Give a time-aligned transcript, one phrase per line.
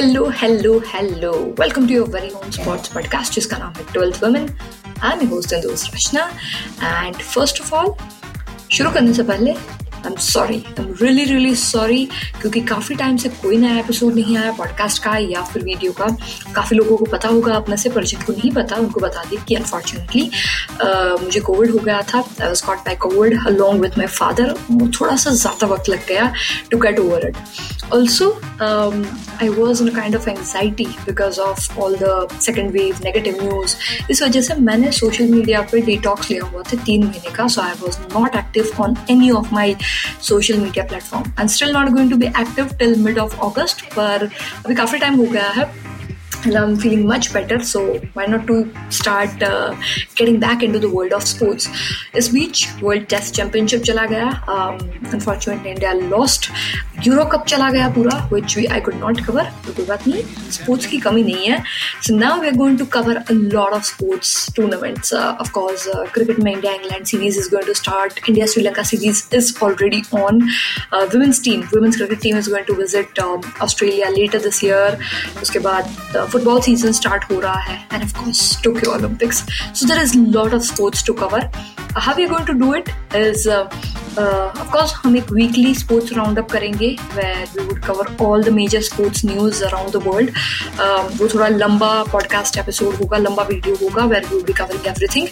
[0.00, 4.48] Hello hello hello welcome to your very own sports podcast जिसका नाम है twelfth women
[5.02, 6.24] I am host and दोस्त Rachna
[6.82, 7.94] and first of all
[8.72, 9.54] शुरू करने से पहले
[10.00, 12.04] I am sorry I am really really sorry
[12.40, 16.06] क्योंकि काफ़ी टाइम से कोई नया एपिसोड नहीं आया पॉडकास्ट का या फिर वीडियो का।
[16.54, 19.54] काफ़ी लोगों को पता होगा, अपने से पर जिनको नहीं पता, उनको बता दें कि
[19.54, 20.30] अनफॉर्चुनेटली
[21.24, 24.54] मुझे कोविड हो गया था I was caught by covid along with my father
[25.00, 26.32] थोड़ा सा ज़्यादा वक्त लग गया
[26.70, 27.36] to get over it
[27.92, 28.30] also
[29.42, 33.76] I was in kind of anxiety because of all the second wave negative news
[34.10, 37.60] इस वजह से मैंने सोशल मीडिया पर डिटॉक्स लिया हुआ था तीन महीने का so
[37.60, 39.76] I was not active on any of my
[40.28, 44.28] social media platform and still not going to be active till mid of August पर
[44.64, 45.68] अभी काफ़ी टाइम हो गया है।
[46.44, 47.62] And I'm feeling much better.
[47.62, 49.74] So why not to start uh,
[50.14, 51.68] getting back into the world of sports?
[52.16, 54.28] इस बीच world test championship चला गया
[55.12, 56.50] unfortunately India lost
[57.06, 60.22] Euro cup चला गया पूरा which we I could not cover तो कोई बात नहीं
[60.52, 61.62] स्पोर्ट्स की कमी नहीं है
[62.06, 66.40] so now we are going to cover a lot of sports tournaments of course cricket
[66.40, 70.42] में India England series is going to start India Sri Lanka series is already on
[70.94, 74.98] women's team women's cricket team is going to visit Australia later this year
[75.42, 75.96] उसके बाद
[76.30, 80.54] football season start हो रहा है and of course Tokyo Olympics so there is lot
[80.54, 81.48] of sports to cover
[81.96, 86.50] how you going to do it is of course हम एक weekly sports round up
[86.50, 90.30] करेंगे where we would cover all the major sports news around the world
[91.20, 95.28] वो थोड़ा लंबा podcast episode होगा, लंबा video होगा where we would be covering everything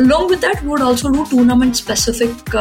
[0.00, 2.56] along with that would also do tournament specific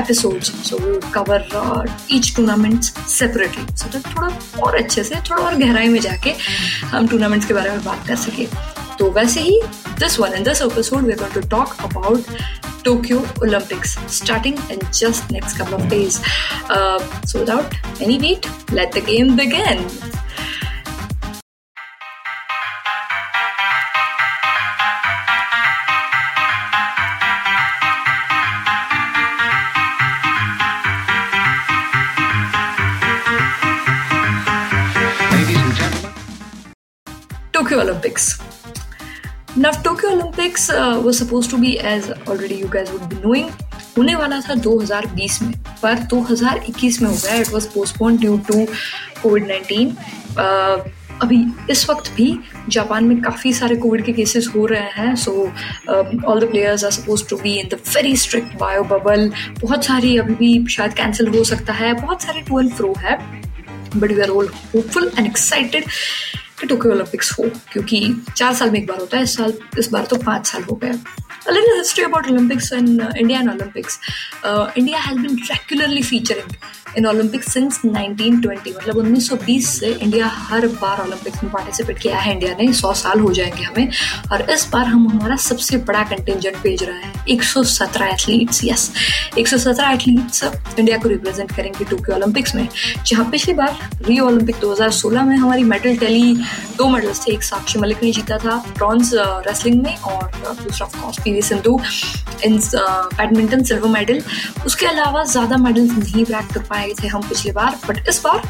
[0.00, 4.28] episodes so we would cover each tournament separately so that थोड़ा
[4.62, 6.34] और अच्छे से, थोड़ा और गहराई में जाके
[6.92, 8.46] हम टूर्नामेंट्स के बारे में बात कर सके।
[8.99, 9.59] तो वैसे ही
[9.99, 12.25] this one in this episode we are going to talk about
[12.83, 16.21] Tokyo Olympics starting in just next couple of days.
[16.69, 19.87] Uh, so without any wait, let the game begin.
[37.53, 38.46] Tokyo Olympics.
[39.68, 43.50] Now, Tokyo Olympics uh, was supposed to be, as already you guys would be knowing,
[43.96, 45.52] होने वाला था 2020 में
[45.82, 48.64] पर 2021 में हो गया। It was postpone due to
[49.22, 49.92] covid 19
[51.22, 52.28] अभी इस वक्त भी
[52.68, 55.32] जापान में काफ़ी सारे कोविड के केसेस हो रहे हैं so
[55.90, 59.30] all the players are suppose to be in the very strict bio bubble
[59.60, 63.18] बहुत सारी अभी भी शायद कैंसिल हो सकता है। बहुत सारे टू एंड फ्रो है
[63.96, 65.84] but we are all hopeful and excited
[66.60, 68.00] कि टोक्यो ओलंपिक्स हो, क्योंकि
[68.36, 70.76] चार साल में एक बार होता है, इस साल, इस बार तो पाँच साल हो
[70.82, 70.92] गए।
[71.48, 73.98] अलग history about Olympics and Indian Olympics
[74.46, 81.00] India has been regularly featuring in Olympic since 1920 मतलब 1920 से इंडिया हर बार
[81.02, 83.90] ओलंपिक्स में पार्टिसिपेट किया है इंडिया ने 100 साल हो जाएँगे हमें।
[84.32, 88.90] और इस बार हम हमारा सबसे बड़ा कंटेंजेंट भेज रहे हैं 117 एथलीट्स यस
[89.38, 90.44] 117 एथलीट्स
[90.78, 92.68] इंडिया को रिप्रेजेंट करेंगे टोक्यो ओलंपिक्स में,
[93.06, 93.76] जहाँ पिछली बार
[94.08, 96.34] रियो ओलंपिक 2016 में हमारी मेडल टैली
[96.78, 100.30] दो मेडल्स थे, एक साक्षी मलिक ने जीता था ब्रॉन्ज रेसलिंग में और
[100.62, 101.78] दूसरा of course P V Sindhu
[102.44, 104.22] in badminton silver medal
[104.66, 108.42] उसके अलावा ज़्यादा मेडल्स नहीं क्रैक कर पाए थे हम पिछली बार बट इस बार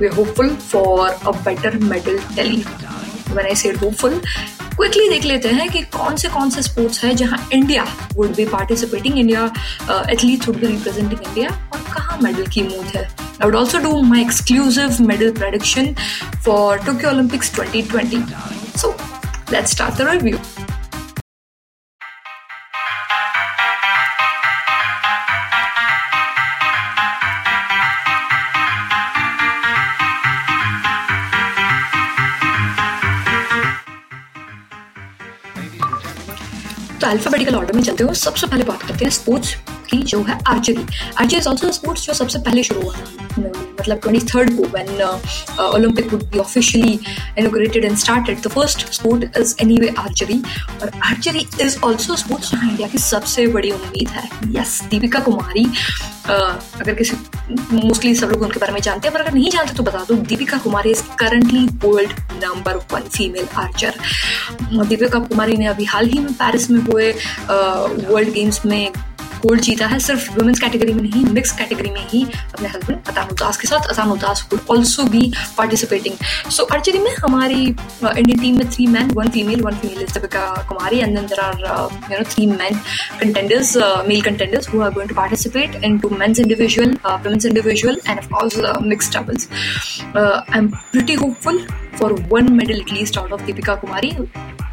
[0.00, 2.64] we are hopeful for a better medal tally
[3.38, 4.20] I said hopeful
[4.76, 8.44] quickly देख लेते हैं कि कौन से कौन से स्पोर्ट्स है जहाँ India would be
[8.46, 9.44] participating India
[10.10, 13.08] athlete would be representing India और कहाँ मेडल की मूड है
[13.40, 15.96] I would also do my exclusive medal prediction
[16.42, 18.22] for Tokyo Olympics 2020.
[18.76, 18.96] So,
[19.50, 20.38] let's start the review.
[37.04, 40.38] तो अल्फाबेटिकल ऑर्डर में चलते हो सबसे पहले बात करते हैं स्पोर्ट्स की जो है
[40.48, 40.86] archery
[41.20, 42.94] archery is also sports जो सबसे पहले शुरू हुआ
[43.38, 45.02] मतलब ट्वेंटी थर्ड को when
[45.62, 46.98] Olympic would be officially
[47.38, 50.40] inaugurated and started the first sport is anyway archery
[50.82, 55.64] और आर्चरी इज़ ऑल्सो स्पोर्ट्स जहाँ इंडिया की सबसे बड़ी उम्मीद है। यस दीपिका कुमारी
[55.64, 57.16] uh, अगर किसी
[57.72, 60.14] मोस्टली सब लोग उनके बारे में जानते हैं पर अगर नहीं जानते तो बता दो
[60.32, 62.12] Deepika Kumari is currently world
[62.44, 63.94] number one female archer
[64.88, 68.92] Deepika Kumari ने अभी हाल ही में पेरिस में हुए वर्ल्ड uh, गेम्स में
[69.44, 72.22] गोल्ड जीता है, सिर्फ़ वुमेन्स कैटेगरी में नहीं मिक्स कैटेगरी में ही
[72.54, 77.64] अपने हस्बैंड असाम उदास के साथ अजाम उदास ऑल्सो भी पार्टिसिपेटिंग सो अर्चरी में हमारी
[77.64, 81.60] इंडियन टीम में three man one female one female is Deepika Kumari and then are
[82.12, 82.80] you know three man
[83.20, 83.76] contenders
[84.08, 88.82] male contenders who are going to participate in two main individual women's individual and of
[88.82, 89.48] mix doubles
[90.16, 91.66] I am pretty hopeful
[91.98, 94.10] for one medal at least out of Deepika Kumari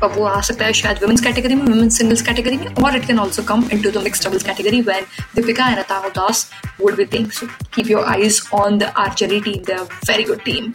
[0.03, 3.05] अब वो आ सकता है शायद women's category में women's singles category में और it
[3.07, 6.49] can also come into the mix doubles category when Deepika and Atanu Das
[6.81, 7.27] would be thing
[7.75, 9.79] keep your eyes on the archery team the
[10.09, 10.71] very good team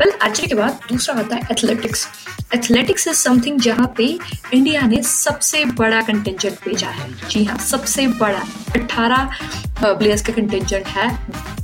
[0.00, 2.06] well archery के बाद दूसरा आता है athletics
[2.54, 4.04] athletics is something जहाँ पे
[4.54, 8.42] India ने सबसे बड़ा कंटेंजेंट भेजा है। जी हाँ सबसे बड़ा।
[8.76, 9.30] अट्ठारह
[9.82, 11.08] प्लेयर्स का कंटेंजेंट है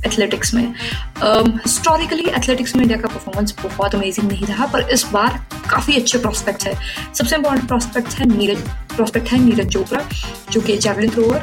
[0.05, 5.39] एथलेटिक्स में। हिस्टोरिकली एथलेटिक्स में इंडिया का परफॉर्मेंस बहुत अमेजिंग नहीं रहा, पर इस बार
[5.71, 6.75] काफ़ी अच्छे प्रोस्पेक्ट है।
[7.13, 8.61] सबसे इंपॉर्टेंट प्रोस्पेक्ट है नीरज
[8.95, 10.03] प्रोस्पेक्ट है नीरज चोपड़ा,
[10.51, 11.41] जो कि javelin thrower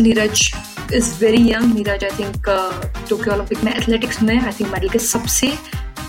[0.00, 0.50] Neeraj
[0.94, 2.48] is very young Neeraj I think
[3.08, 5.52] Tokyo Olympic में एथलेटिक्स में आई थिंक मेडल के सबसे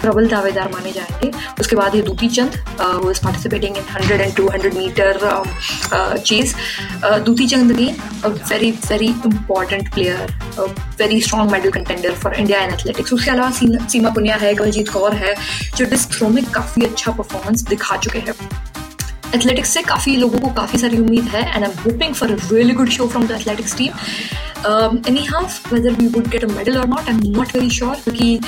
[0.02, 4.36] प्रबल दावेदार माने जाएँगे। उसके बाद ये दूती चंद वो is participating in hundred and
[4.36, 5.20] two hundred meter
[6.26, 6.56] chase
[7.26, 10.32] Dutee Chand a very very important player
[11.00, 13.52] very strong medal contender for India in athletics उसके अलावा
[13.88, 15.36] सीमा पुनिया है कवलजीत कौर है,
[15.76, 18.34] जो डिस्क थ्रो में काफ़ी अच्छा परफॉर्मेंस दिखा चुके हैं।
[19.36, 22.38] एथलेटिक्स से काफ़ी लोगों को काफ़ी सारी उम्मीद है and I am hoping for a
[22.52, 23.92] really good show from the athletics team
[25.26, 28.40] anyhow whether we would get a medal और not I am not very sure क्योंकि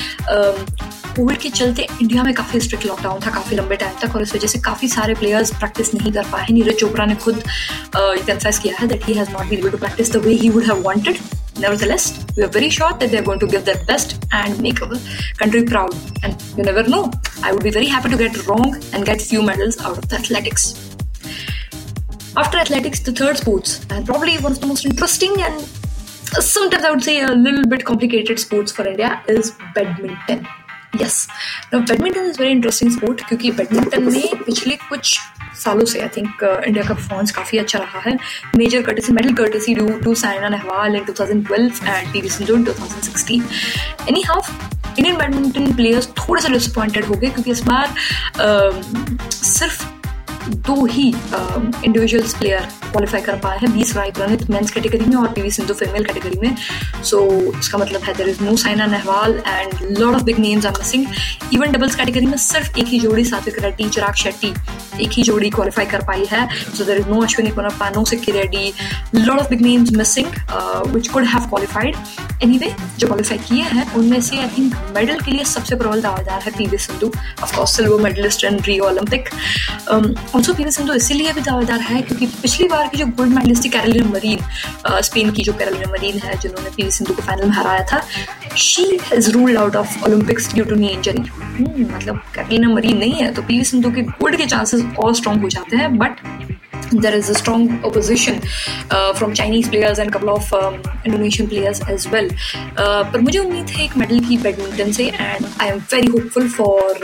[1.15, 4.33] कोविड के चलते इंडिया में काफ़ी स्ट्रिक्ट लॉकडाउन था काफ़ी लंबे टाइम तक, और इस
[4.35, 7.43] वजह से काफ़ी सारे प्लेयर्स प्रैक्टिस नहीं कर पाए नीरज चोपड़ा ने खुद
[7.95, 10.63] कंफेस किया है that he has not been able to practise the way he would
[10.63, 11.17] have wanted
[11.60, 14.82] Nevertheless, we are very sure that they are going to give their best and make
[14.82, 14.96] our
[15.38, 15.94] country proud.
[16.22, 17.10] And you never know.
[17.42, 20.16] I would be very happy to get wrong and get few medals out of the
[20.16, 20.74] athletics.
[22.36, 25.62] After athletics, the third sports, and probably one of the most interesting and
[26.42, 30.46] sometimes I would say a little bit complicated sports for India is badminton.
[31.02, 31.26] Yes
[31.72, 35.18] badminton is very interesting sport क्योंकि badminton में पिछले कुछ
[35.55, 38.17] सालों से I think India का performance काफ़ी अच्छा रहा है।
[38.57, 43.41] Major courtesy medal courtesy due to Saina Nehwal in 2012 and PV Sindhu in 2016
[44.27, 44.41] anyhow
[44.99, 47.93] Indian badminton players थोड़े से डिसअपॉइंटेड हो गए, क्योंकि इस बार
[49.31, 49.83] सिर्फ़
[50.49, 55.27] दो ही इंडिविजुअल्स प्लेयर क्वालिफाई कर पाए हैं। बीस राय प्रणित मेंस कैटेगरी में और
[55.33, 56.55] पीवी सिंधु फीमेल कैटेगरी में।
[57.03, 60.65] सो so, इसका मतलब है there is no Saina Nehwal and lot of big names
[60.65, 61.05] are missing
[61.53, 64.53] even doubles category में सिर्फ़ एक ही जोड़ी सात्विक रेड्डी चिराग शेट्टी
[65.01, 66.47] एक ही जोड़ी क्वालिफाई कर पाई है।
[66.77, 68.73] So there is no Ashwini Ponnappa no Sikki Reddy
[69.15, 70.27] lot of big names missing
[70.93, 71.95] which could have qualified
[72.43, 76.01] any anyway जो क्वालिफाई किए हैं उनमें से आई थिंक मेडल के लिए सबसे प्रबल
[76.01, 77.11] दावेदार है P V Sindhu
[77.43, 79.29] of course silver medallist in Rio Olympic
[80.35, 83.69] also PV Sindhu इसीलिए भी दावेदार है, क्योंकि पिछली बार की जो गोल्ड मेडलिस्ट थी
[83.69, 84.39] कैरोलिन मरीन
[85.03, 88.01] स्पेन की जो कैरोलिन मरीन है, जिन्होंने पी वी सिंधु को फाइनल में हराया था
[88.57, 88.83] she
[89.13, 91.19] is ruled out of Olympics due to knee injury
[91.83, 95.49] मतलब कैरोलिना मरीन नहीं है तो पीवी सिंधु के गोल्ड के चांसेस और स्ट्रॉन्ग हो
[95.49, 96.19] जाते हैं but
[96.91, 98.41] there is a strong opposition
[98.89, 102.27] uh, from Chinese players and couple of um, Indonesian players as well.
[102.77, 106.49] Uh, पर मुझे उम्मीद है एक मेडल की बैडमिंटन से and I am very hopeful
[106.49, 106.99] for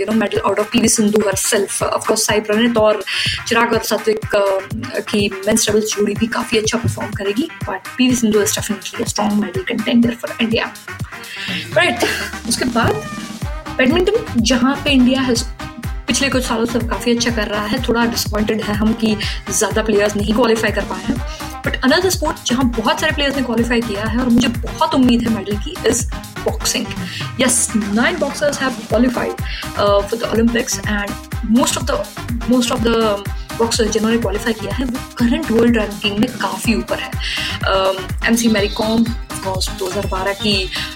[0.00, 3.02] you know medal out of PV Sindhu herself of course Sai Praneeth और
[3.48, 8.16] चिराग और Satwik uh, की मेंस डबल्स जोड़ी भी काफ़ी अच्छा परफॉर्म करेगी but PV
[8.16, 10.72] Sindhu is definitely strong medal contender for India
[11.76, 12.04] right
[12.48, 13.04] उसके बाद
[13.78, 15.44] बैडमिंटन जहाँ पे इंडिया हैज़
[16.06, 19.16] पिछले कुछ सालों से काफ़ी अच्छा कर रहा है, थोड़ा डिसअपॉइंटेड है हम कि
[19.50, 21.16] ज़्यादा प्लेयर्स नहीं क्वालिफाई कर पाए हैं।
[21.66, 25.22] बट अनदर स्पोर्ट जहाँ बहुत सारे प्लेयर्स ने क्वालिफाई किया है और मुझे बहुत उम्मीद
[25.22, 26.06] है मेडल की is
[26.44, 26.86] boxing
[27.40, 29.40] yes nine boxers have qualified
[29.76, 31.10] for the Olympics and
[31.58, 32.04] most of the
[32.50, 33.24] most of the
[33.58, 37.10] boxers जिन्होंने क्वालिफाई किया है, वो करंट वर्ल्ड रैंकिंग में काफ़ी ऊपर है।
[38.28, 39.04] M C Mary Kom
[39.36, 40.54] of course 2012 की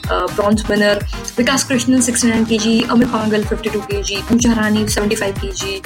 [0.08, 0.98] ब्रॉन्ज विनर
[1.38, 5.80] विकास कृष्णन 69 के जी अमित पांगल 52 के जी पूजा रानी 75 के जी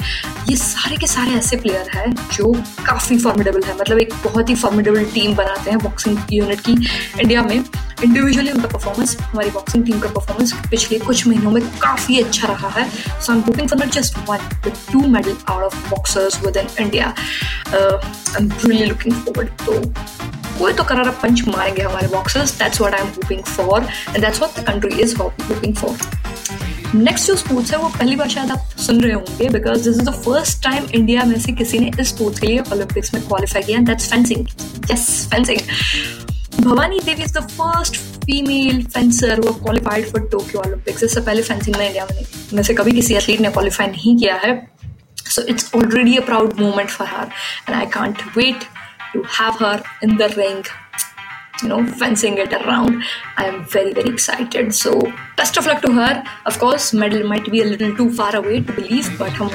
[0.49, 2.51] ये सारे के सारे ऐसे प्लेयर हैं जो
[2.85, 6.73] काफ़ी फॉर्मिडेबल है। मतलब एक बहुत ही फॉर्मिडेबल टीम बनाते हैं बॉक्सिंग यूनिट की
[7.21, 12.19] इंडिया में। इंडिविजुअली उनका परफॉर्मेंस हमारी बॉक्सिंग टीम का परफॉर्मेंस पिछले कुछ महीनों में काफ़ी
[12.21, 15.63] अच्छा रहा है। So I am hoping for not just one but two medal out
[15.63, 19.81] of boxers within India I am really looking forward तो
[20.59, 24.39] कोई तो करारा पंच मारेंगे हमारे boxers that's what I am hoping for and that's
[24.39, 25.97] what the country is hoping for
[26.95, 30.01] next जो sports है, वो पहली बार शायद आप सुन रहे होंगे because this is
[30.01, 33.61] the first time India में से किसी ने इस स्पोर्ट्स के लिए ओलंपिक्स में क्वालिफाई
[33.61, 34.47] किया that's fencing
[34.91, 41.21] yes fencing Bhavani Devi is the first female fencer वो क्वालिफाइड फॉर टोक्यो ओलंपिक्स इससे
[41.21, 44.55] पहले फेंसिंग में इंडिया में में से कभी किसी एथलीट ने क्वालिफाई नहीं किया है.
[45.17, 47.29] So it's already a proud moment for her
[47.69, 48.63] and I can't wait
[49.14, 50.62] to have her in the ring
[51.62, 53.02] you know fencing it around
[53.36, 54.92] i am very very excited so
[55.40, 56.10] best of luck to her
[56.46, 59.50] of course medal might be a little too far away to believe but hum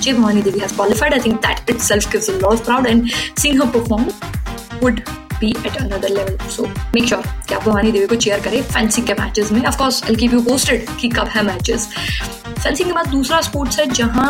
[0.00, 3.10] Jay Bhavani Devi has qualified I think that itself gives a lot of proud and
[3.36, 4.06] seeing her perform
[4.82, 5.02] would
[5.40, 9.06] be at another level so make sure कि आप भवानी देवी को chair करें fencing
[9.06, 12.92] के matches में of course I keep you posted कि कब है matches fencing के
[12.92, 14.28] बाद दूसरा स्पोर्ट्स है जहां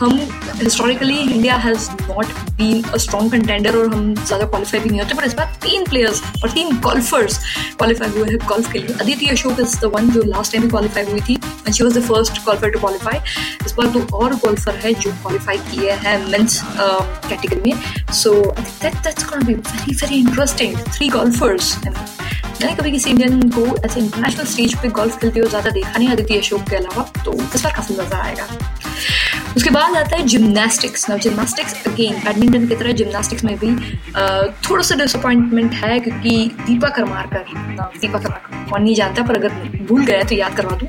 [0.00, 0.18] हम
[0.56, 2.26] historically India has not
[2.58, 5.84] been a strong contender और हम ज़्यादा क्वालिफाई भी नहीं होते पर इस बार तीन
[5.84, 7.38] प्लेयर्स और तीन गोल्फर्स
[7.78, 10.70] क्वालिफाई हुए हैं गोल्फ के लिए। Aditi Ashok is the one जो लास्ट टाइम भी
[10.70, 13.18] क्वालिफाई हुई थी and she was the first golfer to qualify
[13.66, 18.34] इस बार दो और गोल्फर है जो क्वालिफाई किए हैं मेंस कैटेगरी में। So
[18.82, 24.74] that's be very very interesting three golfers मैंने कभी किसी इंडियन को ऐसे इंटरनेशनल स्टेज
[24.80, 27.96] पे गोल्फ खेलते हुए ज़्यादा देखा नहीं अदिति अशोक के अलावा तो इस बार काफ़ी
[27.96, 28.48] मज़ा आएगा।
[29.56, 33.70] उसके बाद आता है जिमनास्टिक्स ना जिमनास्टिक्स अगेन बैडमिंटन की तरह जिमनास्टिक्स में भी
[34.68, 36.30] थोड़ा सा डिसअपॉइंटमेंट है क्योंकि
[36.60, 37.44] दीपा करमारकर
[38.00, 40.88] दीपा करमारकर कौन नहीं जानता, पर अगर भूल गया तो याद करवा दूँ।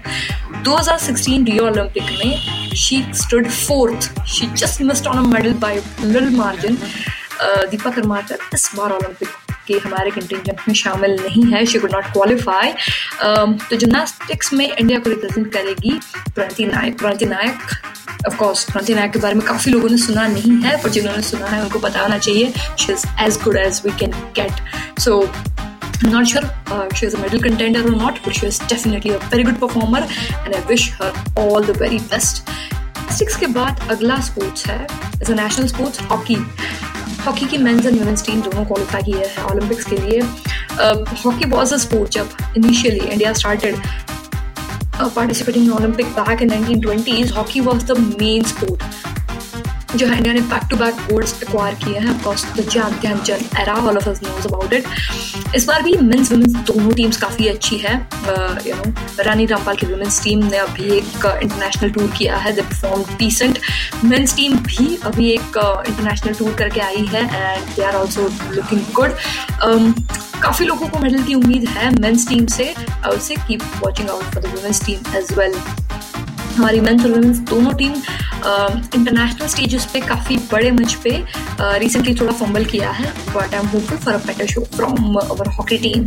[0.63, 6.36] 2016 रियो ओलंपिक में she stood fourth she just missed on a medal by little
[6.38, 6.77] margin
[7.72, 9.30] Deepa Karmakar इस बार ओलंपिक
[9.68, 12.74] के हमारे कंटिजेंट में शामिल नहीं है। शी कुड नॉट क्वालिफाई
[13.70, 16.00] तो जिमनास्टिक्स में इंडिया को रिप्रेजेंट करेगी
[16.36, 17.58] प्रणति नायक प्रणति नायक
[18.27, 21.47] ऑफ़ प्रणति नायक के बारे में काफ़ी लोगों ने सुना नहीं है पर जिन्होंने सुना
[21.47, 25.23] है उनको पता होना चाहिए she is as good as we can get so
[26.03, 26.41] I'm not sure
[26.75, 29.59] uh, she is a medal contender or not, but she is definitely a very good
[29.63, 29.99] performer,
[30.37, 31.09] and I wish her
[31.41, 32.41] all the very best.
[33.17, 34.77] Six के बाद अगला sports है
[35.21, 36.35] as a national sports hockey
[37.25, 40.21] hockey की men's and women's team दोनों qualify किए हैं Olympics के लिए।
[41.25, 43.75] हॉकी वॉज़ अ स्पोर्ट जब initially India started
[45.10, 48.81] participating in Olympic back in 1920s, hockey was the main sport.
[49.95, 52.21] जो है इंडिया ने back to back golds acquire किए हैं
[53.01, 54.86] Dhyan Chand era all of knows about it
[55.55, 57.95] इस बार भी mains women's दोनों टीम्स काफ़ी अच्छी है।
[58.67, 62.62] यू नो रानी रामपाल की वुमेन्स टीम ने अभी एक इंटरनेशनल टूर किया है they
[62.62, 63.60] perform decent
[64.05, 65.57] men's team भी अभी एक
[65.88, 69.15] इंटरनेशनल टूर करके आई है and they are also looking good
[70.43, 72.74] काफ़ी लोगों को मेडल की उम्मीद है मेंस टीम से
[73.05, 75.55] I say keep watching out for the women's team as well
[76.62, 81.12] हमारी मेंस और वुमेन्स दोनों टीम इंटरनेशनल स्टेजेस पे काफ़ी बड़े मंच पे
[81.60, 85.48] रिसेंटली थोड़ा फंबल किया है but I am hopeful for a better show from our
[85.58, 86.06] hockey team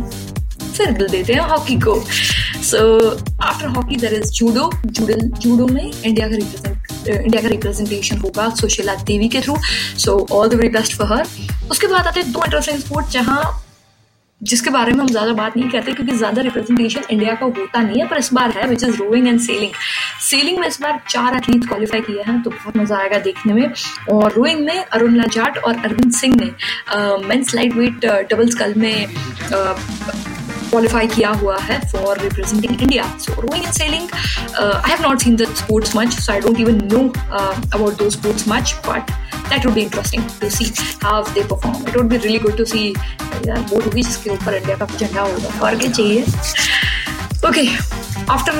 [0.75, 1.95] फिर दिल देते हैं हॉकी को।
[2.69, 2.79] So
[3.41, 8.49] after hockey there is judo जूडल judo में इंडिया का रिप्रेजेंट इंडिया का रिप्रेजेंटेशन होगा
[8.61, 9.57] सुशीला देवी के through
[10.05, 11.27] so all the very best for her
[11.71, 13.41] उसके बाद आते हैं दो इंटरेस्टिंग स्पोर्ट जहाँ
[14.41, 18.01] जिसके बारे में हम ज़्यादा बात नहीं करते क्योंकि ज़्यादा रिप्रेजेंटेशन इंडिया का होता नहीं
[18.01, 19.71] है, पर इस बार है which is rowing and sailing
[20.21, 23.73] sailing में इस बार चार एथलीट क्वालिफाई किए हैं तो बहुत मज़ा आएगा देखने में।
[24.13, 29.07] और रोइंग में अरुण लाजाट और अरविंद सिंह ने men's lightweight double scull में
[30.69, 34.09] क्वालिफाई किया हुआ है for representing India so rowing and sailing
[34.59, 38.47] I have not seen the sports much so I don't even know about those sports
[38.47, 39.11] much but
[39.49, 40.71] that would be interesting to see
[41.01, 41.87] how they perform.
[41.87, 42.87] It would be really good to see
[43.47, 46.21] यार boat होगी जिसके ऊपर India का झंडा होगा और क्या चाहिए
[47.47, 47.67] okay
[48.33, 48.53] after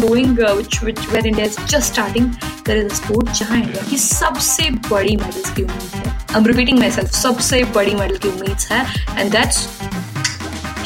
[0.00, 2.26] rowing uh, which which where India is just starting
[2.64, 6.80] there is a sport जहाँ इंडिया की सबसे बड़ी मेडल्स की उम्मीद है I'm repeating
[6.82, 8.84] myself सबसे बड़ी मेडल की उम्मीद है
[9.16, 9.64] and that's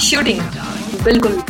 [0.09, 0.41] shooting
[1.05, 1.43] बिल्कुल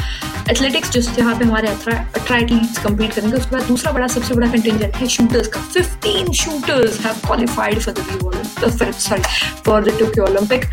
[0.50, 4.50] एथलेटिक्स जिस जहाँ पे हमारे अठारह एथलीट्स कम्पीट करेंगे। उसके बाद दूसरा बड़ा, सबसे बड़ा
[4.52, 9.22] कंटेंजेंट है शूटर्स का। 15 shooters have qualified for the sorry
[9.66, 10.64] for the Tokyo Olympic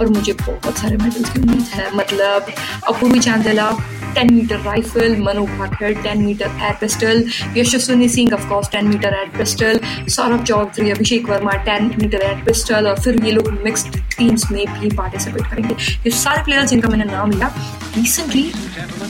[0.00, 2.52] और मुझे बहुत सारे मेडल्स की उम्मीद है। मतलब
[2.88, 3.70] Apurvi Chandela
[4.16, 7.24] 10 meter rifle Manu Bhaker 10 meter air pistol
[7.56, 12.42] Yashaswini Singh of course 10 meter air pistol Saurabh Chaudhary, Abhishek Verma 10 meter air
[12.46, 16.88] pistol और फिर ये लोग मिक्स्ड टीम्स में भी पार्टिसिपेट करेंगे। ये सारे प्लेयर्स जिनका
[16.88, 17.54] मैंने नाम लिया
[17.96, 18.50] रिसेंटली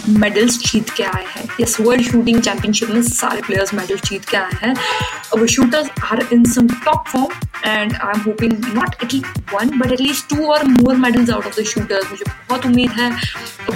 [0.09, 4.37] मेडल्स जीत के आए हैं। इस वर्ल्ड शूटिंग चैंपियनशिप में सारे प्लेयर्स मेडल जीत के
[4.37, 4.75] आए हैं।
[5.33, 9.15] और shooters are in some top form and I am hoping not at
[9.55, 13.11] one but at least two और more medals out of the shooters मुझे बहुत उम्मीद है।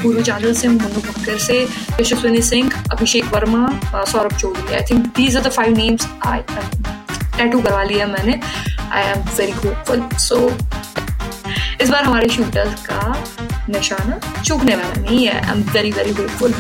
[0.03, 1.61] पूर्व चांदल से मोनू भक्कर से,
[2.01, 4.75] Yashaswini Singh, Abhishek Verma Saurabh Chaudhary.
[4.75, 6.41] I think these are the five names I
[7.39, 8.41] tattoo करवा लिया मैंने।
[8.93, 10.47] I am very hopeful so
[11.81, 13.13] इस बार हमारे शूटर्स का
[13.69, 16.55] निशाना चुकने वाला नहीं है। I am very very hopeful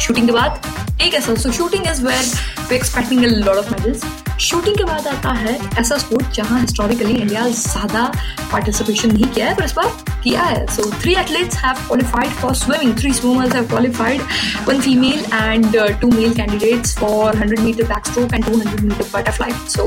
[0.00, 2.24] shooting के बाद एक ऐसा so shooting is where
[2.70, 4.04] we expecting lot of medals
[4.40, 8.04] shooting के बाद आता है ऐसा स्पोर्ट जहाँ हिस्टोरिकली इंडिया ज़्यादा
[8.52, 9.92] पार्टिसिपेशन नहीं किया है, पर इस बार
[10.23, 14.21] किया है so three athletes have qualified for swimming three swimmers have qualified
[14.67, 19.85] one female and two male candidates for 100 metre backstroke and 200 metre butterfly so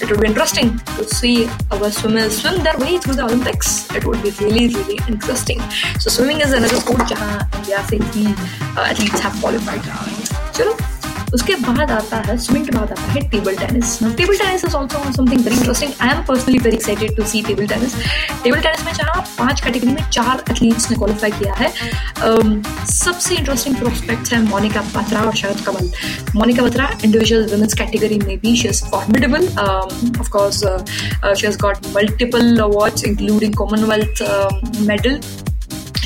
[0.00, 3.70] it would be interesting to see our swimmers swim their way through the Olympics.
[3.92, 5.60] It would be really, really interesting.
[5.98, 8.26] So swimming is another sport जहाँ India से ही
[8.84, 9.90] athletes have qualified.
[10.58, 10.76] चलो
[11.33, 15.11] उसके बाद आता है swimming के बाद आता है table tennis table tennis is also
[15.13, 17.95] something very interesting I am personally very excited to see table tennis
[18.43, 21.71] table tennis में जहाँ पाँच कैटेगरी में चार एथलीट्स ने क्वालिफाई किया है.
[22.23, 22.51] Um,
[22.87, 25.89] सबसे इंटरेस्टिंग प्रोस्पेक्ट है मोनिका बत्रा और Sharad Kamal
[26.35, 29.47] Monika Batra individual women's category में भी she is formidable
[30.19, 34.23] of course she has got multiple awards including Commonwealth
[34.81, 35.19] medal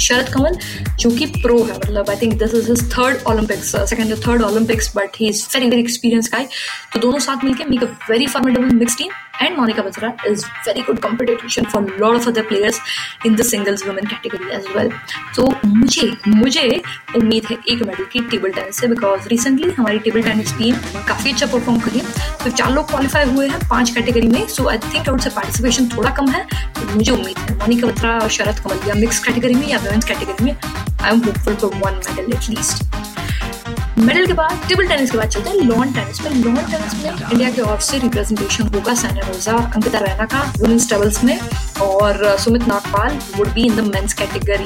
[0.01, 0.58] Sharad Kamal
[1.00, 4.92] जो कि प्रो है। मतलब I think this is his third Olympics second third Olympics
[4.98, 6.48] but he is very very experience guy
[6.94, 10.82] तो दोनों साथ मिलकर make a very formidable mix team and Monica Batra is very
[10.82, 12.79] good competition for a lot of other players
[13.25, 14.91] in the singles women category as well.
[15.36, 16.82] So, मुझे मुझे
[17.15, 20.75] उम्मीद है एक medal की टेबल टेनिस से बिकॉज़ रिसेंटली हमारी table tennis team
[21.08, 22.01] काफ़ी अच्छा परफॉर्म करी
[22.44, 25.89] तो चार लोग क्वालिफाई हुए हैं पाँच कैटेगरी में। सो आई थिंक आउट से पार्टिसिपेशन
[25.96, 29.56] थोड़ा कम है। तो मुझे उम्मीद है मोनिका बत्रा और शरद कमल या मिक्स कैटेगरी
[29.56, 30.56] में या वेमेंस कैटेगरी में।
[31.01, 32.84] I am hopeful for one medal at least
[34.00, 37.32] medal के बाद टेबल टेनिस के बाद चलते हैं लॉन टेनिस में लॉन टेनिस में
[37.32, 41.39] इंडिया के ओर से रिप्रेजेंटेशन होगा सानिया मिर्ज़ा और अंकिता रैना का वुमेन्स डबल्स में
[41.82, 44.66] और Sumit Nagpal would be in the men's category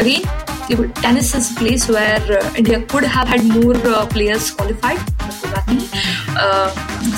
[0.00, 3.78] again tennis is place where India could have had more
[4.12, 4.98] players qualified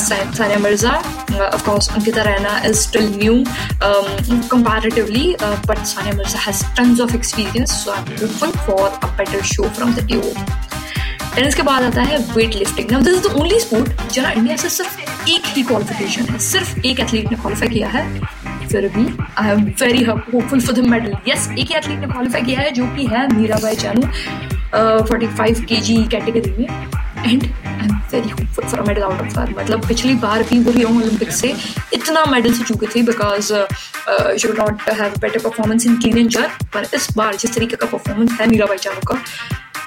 [0.09, 1.02] Sania Mirza
[1.35, 3.33] Raina is still new
[3.83, 4.06] um,
[4.49, 9.42] comparatively uh, but Sania Mirza has tons of experience so I'm hopeful for a better
[9.44, 10.33] show from the duo
[11.38, 14.56] and इसके बाद आता है weight lifting now this is the only sport जहाँ India
[14.56, 18.02] से सिर्फ़ एक ही qualification है। सिर्फ़ एक एथलीट ने क्वालिफाई किया है।
[18.68, 19.06] फिर भी
[19.38, 22.70] I am very hopeful for the medal yes एक ही एथलीट ने क्वालिफाई किया है
[22.70, 24.02] जो कि है Mirabai Chanu
[25.08, 29.38] forty five K G category में and I am very hopeful for medal out of
[29.50, 31.54] मतलब पिछली बार भी वो रियो ओलंपिक्स से
[31.94, 36.64] इतना मेडल से चुके थे because you not have better performance in clean and jerk
[36.74, 39.20] पर इस बार जिस तरीके का परफॉर्मेंस है मीराबाई चानू का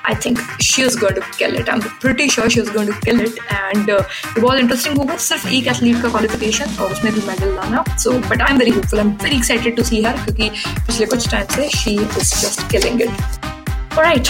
[0.09, 1.69] I think she is going to kill it.
[1.71, 3.39] I'm pretty sure she is going to kill it.
[3.55, 4.03] And uh,
[4.39, 7.83] बहुत इंटरेस्टिंग होगा सिर्फ़ एक एथलीट का क्वालिफिकेशन और उसमें भी मेडल लाना.
[8.03, 10.49] So but I am very hopeful I am very excited to see her क्योंकि
[10.87, 14.27] पिछले कुछ टाइम से she is just killing it right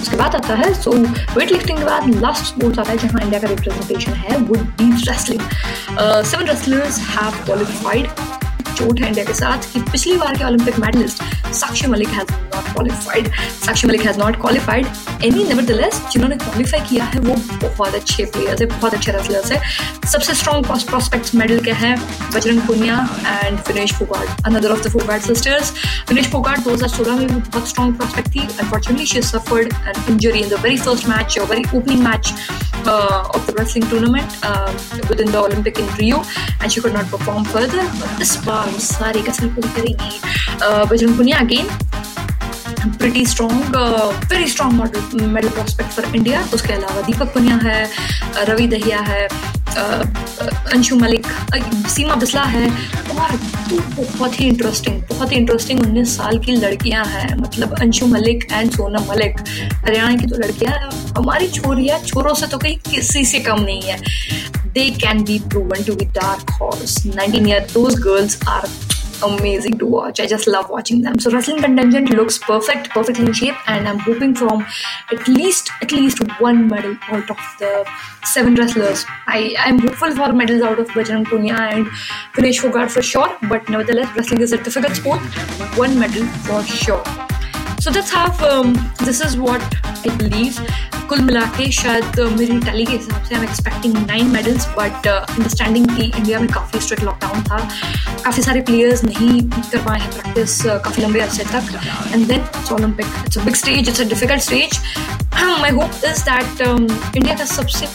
[0.00, 0.72] उसके बाद आता है.
[0.82, 0.92] सो
[1.38, 4.38] वेट लिफ्टिंग के बाद लास्ट स्पोर्ट्स आता है जहाँ इंडिया का रिप्रेजेंटेशन है.
[4.38, 5.40] Would be wrestling
[6.30, 8.08] seven wrestlers have qualified
[8.74, 11.22] चोट है इंडिया के साथ कि पिछली बार के Olympic medalist
[11.54, 13.30] Sakshi Malik has not qualified
[13.64, 14.86] Sakshi Malik has not qualified
[15.24, 17.36] any nevertheless जिन्होंने क्वालिफाई किया है वो
[17.68, 19.60] बहुत अच्छे प्लेयर्स है बहुत अच्छे रेसलर्स है।
[20.12, 21.96] सबसे स्ट्रॉन्ग प्रोस्पेक्ट्स मेडल के हैं
[22.34, 22.96] Bajrang Punia
[23.44, 25.72] and Vinesh Phogat another of the Phogat sisters
[26.08, 28.48] Vinesh Phogat 2016 में भी बहुत स्ट्रॉन्ग प्रोस्पेक्ट थी.
[28.60, 32.34] Unfortunately she suffered an injury in the very first match और very opening match
[32.92, 34.70] Uh, of the wrestling tournament uh,
[35.10, 36.18] within the Olympic in Rio
[36.62, 37.84] and she could not perform further.
[38.00, 40.20] But this वो सारी कसर पूरी करेगी।
[40.90, 41.68] Bajrang Punia again
[42.98, 43.76] pretty strong
[44.30, 47.88] very strong model medal prospect for India उसके अलावा दीपक पुनिया है,
[48.48, 49.28] रवि दहिया है
[49.76, 51.26] अंशु मलिक
[51.88, 52.68] सीमा बिस्ला है।
[53.14, 53.36] और
[53.70, 58.46] तो बहुत ही इंटरेस्टिंग बहुत ही इंटरेस्टिंग उन्नीस साल की लड़कियाँ हैं। मतलब अंशु मलिक
[58.52, 59.40] एंड सोनम मलिक।
[59.74, 63.82] हरियाणा की तो लड़कियाँ हैं। हमारी छोरियाँ छोरों से तो कहीं किसी से कम नहीं
[63.82, 63.98] है।
[64.74, 68.64] They can be proven to be dark horse 19 year those girls are
[69.22, 70.20] amazing to watch.
[70.20, 71.18] I just love watching them.
[71.18, 74.66] So wrestling contingent looks perfect, perfectly in shape, and I'm hoping from
[75.12, 77.88] at least at least one medal out of the
[78.24, 79.04] seven wrestlers.
[79.26, 81.86] I am hopeful for medals out of Bajrang Punia and
[82.34, 83.36] Vinesh Fogart for sure.
[83.48, 85.20] But nevertheless, wrestling is a difficult sport.
[85.76, 87.04] One medal for sure.
[87.80, 90.58] So that's how um, this is what I believe.
[91.08, 95.06] कुल मिला के शायद मेरी टैली के हिसाब से I am expecting nine medals but
[95.06, 97.58] understanding की इंडिया में काफ़ी स्ट्रिक्ट लॉकडाउन था।
[98.24, 101.64] काफ़ी सारे प्लेयर्स नहीं कर पाए हैं प्रैक्टिस काफ़ी लंबे अरसे तक।
[102.12, 104.78] And then it's Olympic it's big stage it's a difficult stage
[105.60, 106.60] my hope is that
[107.16, 107.86] India का सबसे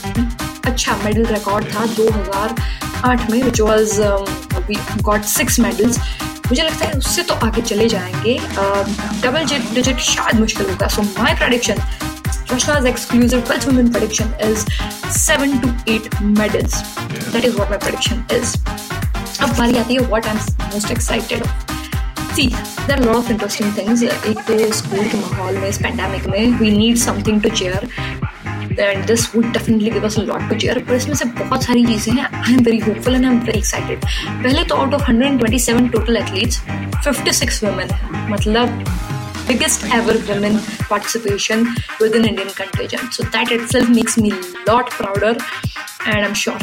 [0.69, 4.01] अच्छा मेडल रिकॉर्ड था 2008 में which was
[4.67, 5.99] we got six medals
[6.49, 8.37] मुझे लगता है उससे तो आगे चले जाएँगे।
[9.23, 11.81] डबल डिजिट शायद मुश्किल होगा। So my prediction
[12.51, 14.65] Rashna's exclusive 12th women prediction is
[15.09, 16.77] 7 to 8 medals.
[17.33, 18.55] That is what my prediction is.
[19.41, 20.39] अब बारी आती है what I'm
[20.73, 21.67] most excited of.
[22.33, 22.49] See,
[22.87, 24.03] there are a lot of interesting things.
[24.03, 27.79] एक तो school के माहौल में इस पैंडेमिक में we need something to cheer.
[28.79, 31.85] and this would definitely give us a lot to cheer पर इसमें से बहुत सारी
[31.85, 34.05] चीज़ें हैं I am very hopeful and I am very excited
[34.43, 36.61] पहले तो out of 127 total athletes
[37.07, 38.83] 56 women हैं मतलब
[39.49, 41.67] biggest ever women participation
[41.99, 43.13] with an Indian contingent.
[43.13, 45.35] So that itself makes me a lot prouder,
[46.05, 46.59] and I'm sure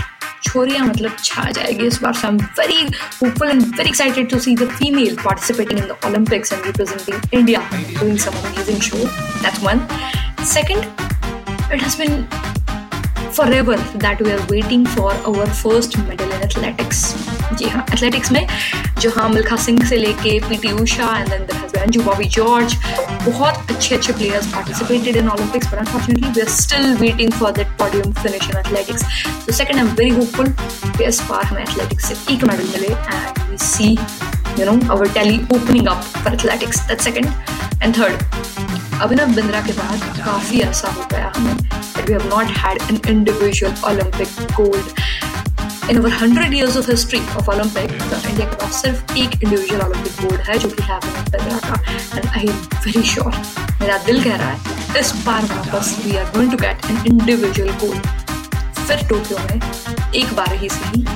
[0.47, 2.85] Chhoriyan मतलब छा जाएगी इस बार so I'm very
[3.21, 7.63] hopeful and very excited to see the female participating in the Olympics and representing India
[7.99, 9.03] doing some amazing show.
[9.43, 9.83] That's one.
[10.45, 10.87] Second,
[11.73, 12.29] it has been
[13.33, 17.03] forever that we are waiting for our first medal in athletics.
[17.59, 18.47] जी हाँ athletics में
[19.01, 22.75] जहाँ मिल्खा सिंह से लेके PT Usha and then Anju Bobby George
[23.27, 27.69] बहुत अच्छे अच्छे players participated in Olympics but unfortunately we are still waiting for that
[27.83, 29.03] podium finish in athletics
[29.47, 30.53] so second I am very hopeful
[30.99, 33.91] कि इस बार हमें एथलेटिक्स से एक मेडल मिले and we see
[34.61, 38.66] you know our telly opening up for athletics that second and third
[39.03, 44.29] Abhinav Bindra के बाद काफ़ी ऐसा हो गया we have not had an individual Olympic
[44.57, 50.23] gold in over hundred years of history of Olympic India का सिर्फ़ एक individual Olympic
[50.23, 51.81] gold है जो कि है अभिनव बिंद्रा का।
[52.17, 53.33] And I am very sure
[53.81, 57.71] मेरा दिल कह रहा है, इस बार वापस we are going to get an individual
[57.85, 58.07] gold
[58.79, 61.07] फिर टोक्यो में एक बार ही सही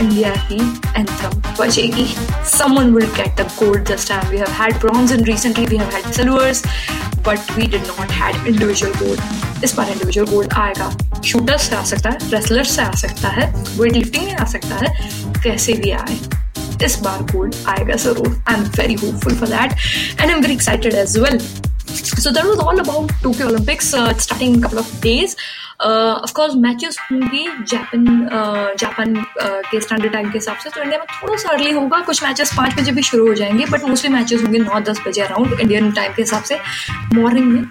[0.00, 0.60] इंडिया की
[0.96, 2.06] एंथम बचेगी
[2.58, 5.90] someone will get the gold this time we have had bronze in recently we have
[5.94, 6.62] had silvers
[7.28, 10.90] but we did not had individual gold इस बार इंडिविजुअल गोल्ड आएगा
[11.22, 14.76] शूटर्स से आ सकता है रेसलर्स से आ सकता है वेट लिफ्टिंग में आ सकता
[14.76, 14.94] है
[15.42, 16.18] कैसे भी आए
[16.84, 19.72] इस बार गोल्ड आएगा ज़रूर I am very hopeful for that
[20.20, 21.38] and I am very excited as well
[22.20, 22.30] so
[23.22, 23.92] Tokyo Olympics.
[23.92, 25.36] Uh, it's starting in a couple of days.
[25.80, 28.06] Of course matches होंगी जापान
[28.78, 32.22] जापान के स्टैंडर्ड टाइम के हिसाब से तो India में थोड़ा सा early होगा, कुछ
[32.24, 35.60] मैचेस पाँच बजे भी शुरू हो जाएँगे बट मोस्टली मैचेस होंगे नौ, दस बजे अराउंड
[35.60, 36.58] इंडियन टाइम के हिसाब से
[37.14, 37.64] मॉर्निंग में।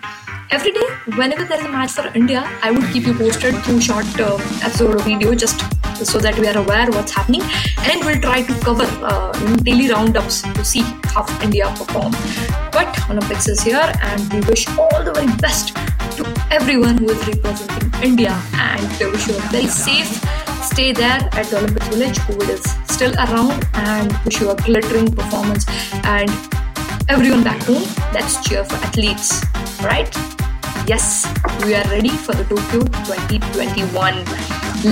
[0.53, 0.85] Every day
[1.33, 5.33] whenever there is match for India I would keep you posted through short episode video
[5.43, 7.43] just so that we are aware what's happening
[7.89, 12.13] and will try to cover in daily round up to see how India perform
[12.75, 15.77] but on a is here and we wish all the very best
[16.51, 20.11] everyone who is representing india and we wish you a very safe
[20.63, 25.09] stay there at the olympics village covid is still around and wish you a glittering
[25.09, 25.65] performance.
[26.03, 26.29] And
[27.07, 29.41] everyone back home let's cheer for athletes
[29.81, 30.11] right?
[30.85, 31.25] Yes
[31.63, 34.15] we are ready for the tokyo 2021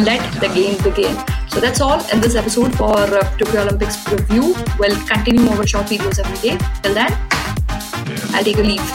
[0.05, 1.17] let the game begin.
[1.49, 5.87] So that's all in this episode for uh, tokyo olympics review we'll continue our short
[5.87, 6.57] videos every day.
[6.81, 7.11] Till then
[8.33, 8.89] i'll take a leave.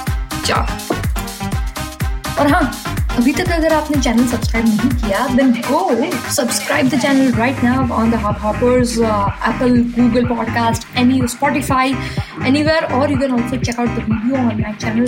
[0.46, 1.01] Ciao
[2.38, 2.62] और हाँ
[3.18, 5.80] अभी तक अगर आपने channel subscribe नहीं किया then go
[6.34, 11.94] subscribe the channel right now on the hop hoppers Apple Google podcast any Spotify
[12.62, 15.06] anywhere और you can also check out the video on my channel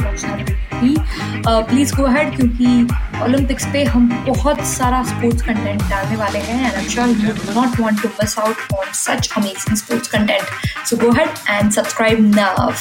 [1.47, 2.87] please go head क्योंकि
[3.23, 7.33] Olympics पे हम बहुत सारा sports content डालने वाले हैं and I am sure you
[7.35, 11.71] do not want to miss out on such amazing sports content so go head and
[11.73, 12.73] subscribe now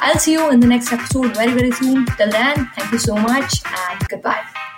[0.00, 2.04] I'll see you in the next episode very very soon.
[2.18, 4.73] Till then, thank you so much and goodbye.